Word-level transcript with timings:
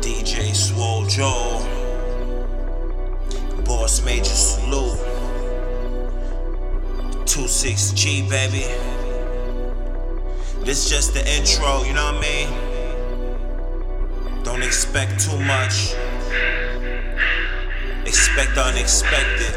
DJ 0.00 0.54
Swole 0.54 1.06
Joe. 1.06 1.62
Boss 3.64 4.04
Major 4.04 4.24
Salute. 4.24 4.98
26G, 7.24 8.28
baby. 8.28 8.64
This 10.64 10.88
just 10.88 11.14
the 11.14 11.20
intro, 11.28 11.82
you 11.84 11.92
know 11.92 12.12
what 12.12 12.16
I 12.16 12.20
mean? 12.20 12.48
Don't 14.42 14.62
expect 14.62 15.20
too 15.20 15.38
much. 15.40 15.94
Expect 18.06 18.54
the 18.54 18.62
unexpected. 18.62 19.54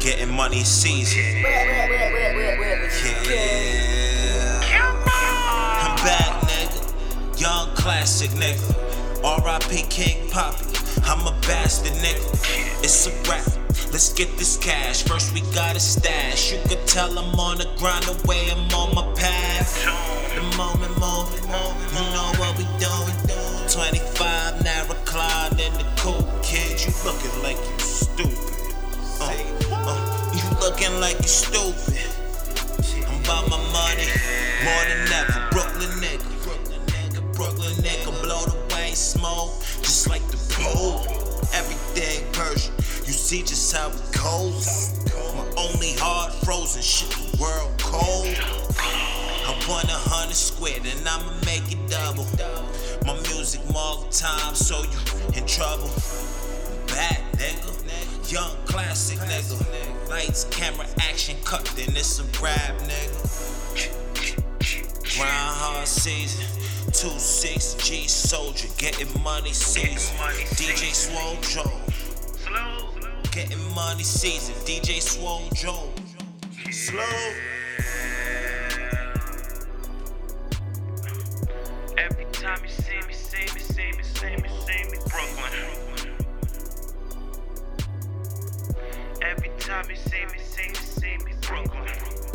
Getting 0.00 0.30
money 0.30 0.64
season. 0.64 1.42
Yeah. 3.28 3.85
Classic, 8.06 8.30
nigga. 8.38 9.24
R.I.P. 9.24 9.82
King 9.90 10.30
Poppy. 10.30 10.64
I'm 11.02 11.26
a 11.26 11.32
bastard, 11.42 11.90
nigga. 11.98 12.22
It's 12.84 13.08
a 13.08 13.10
rap. 13.28 13.44
Let's 13.90 14.12
get 14.12 14.30
this 14.38 14.56
cash. 14.56 15.02
First, 15.02 15.34
we 15.34 15.40
gotta 15.52 15.80
stash. 15.80 16.52
You 16.52 16.58
could 16.68 16.86
tell 16.86 17.18
I'm 17.18 17.34
on 17.34 17.58
the 17.58 17.68
grind 17.76 18.04
the 18.04 18.14
way 18.28 18.48
I'm 18.48 18.70
on 18.78 18.94
my 18.94 19.02
path. 19.18 19.82
The 20.36 20.42
moment 20.56 20.94
moving, 21.02 21.50
you 21.96 22.06
know 22.14 22.30
what 22.38 22.56
we 22.56 22.64
doing. 22.78 23.16
25 23.74 24.62
Nara 24.62 24.94
Clyde 25.04 25.58
and 25.58 25.74
the 25.74 25.86
cool 25.98 26.22
kid. 26.44 26.78
You 26.86 26.94
looking 27.02 27.42
like 27.42 27.58
you 27.58 27.78
stupid. 27.80 28.38
Uh, 29.18 29.34
uh, 29.72 30.30
you 30.32 30.46
looking 30.60 30.94
like 31.00 31.18
you 31.18 31.28
stupid. 31.42 32.06
I'm 33.08 33.18
about 33.24 33.50
my 33.50 33.58
money 33.74 34.06
more 34.62 34.84
than 34.94 35.12
ever. 35.12 35.15
Brooklyn 38.04 38.14
nigga, 38.14 38.22
blow 38.22 38.44
the 38.44 38.74
way 38.74 38.92
smoke 38.92 39.60
just 39.82 40.08
like 40.08 40.26
the 40.28 40.36
pool. 40.54 41.00
Everything 41.52 42.24
Persian, 42.32 42.74
you 42.76 43.12
see 43.12 43.40
just 43.42 43.74
how 43.74 43.88
it 43.88 43.94
goes. 44.12 44.94
My 45.34 45.46
only 45.56 45.92
hard 45.98 46.32
frozen 46.44 46.82
shit, 46.82 47.10
the 47.10 47.42
world 47.42 47.72
cold. 47.78 48.26
I 48.78 49.52
want 49.68 49.88
a 49.88 50.00
hundred 50.10 50.34
squid 50.34 50.82
and 50.86 51.08
I'ma 51.08 51.32
make 51.44 51.70
it 51.70 51.78
double. 51.88 52.26
My 53.06 53.14
music 53.28 53.60
more 53.72 54.04
time, 54.10 54.54
so 54.54 54.82
you 54.82 55.38
in 55.38 55.46
trouble. 55.46 55.90
Bad 56.88 57.22
nigga, 57.38 58.32
young 58.32 58.56
classic 58.64 59.18
nigga. 59.20 60.08
Lights, 60.08 60.44
camera, 60.50 60.86
action, 61.00 61.36
cut, 61.44 61.64
then 61.76 61.90
it's 61.90 62.18
a 62.20 62.24
rap 62.42 62.74
nigga. 62.82 63.22
Grind 65.16 65.30
hard 65.30 65.86
season. 65.86 66.55
Two 66.92 67.18
six 67.18 67.74
G 67.74 68.06
soldier, 68.08 68.68
getting 68.78 69.22
money 69.22 69.52
season. 69.52 70.16
DJ 70.56 70.94
Swole 70.94 71.36
Joe. 71.42 71.80
Getting 73.30 73.74
money 73.74 74.02
season. 74.02 74.54
DJ 74.64 75.00
Swole 75.02 75.48
Joe. 75.54 75.92
Slow. 76.70 77.02
Every 81.98 82.24
time 82.32 82.62
you 82.62 82.70
see 82.70 83.00
me, 83.06 83.12
see 83.12 83.54
me, 83.54 83.60
see 83.60 83.92
me, 83.92 84.02
see 84.02 84.36
me, 84.36 84.48
see 84.64 84.84
me, 84.90 84.98
Brooklyn. 85.10 85.52
Every 89.22 89.50
time 89.58 89.90
you 89.90 89.96
see 89.96 90.24
me, 90.24 90.38
see 90.38 90.68
me, 90.68 90.74
see 90.74 91.16
me, 91.24 91.32
Brooklyn. 91.42 92.25